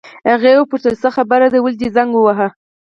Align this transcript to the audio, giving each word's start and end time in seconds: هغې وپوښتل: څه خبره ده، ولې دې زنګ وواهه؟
هغې 0.29 0.51
وپوښتل: 0.57 0.93
څه 1.03 1.09
خبره 1.15 1.47
ده، 1.53 1.57
ولې 1.61 1.77
دې 1.81 1.89
زنګ 1.97 2.11
وواهه؟ 2.13 2.47